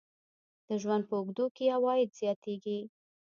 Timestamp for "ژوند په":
0.81-1.13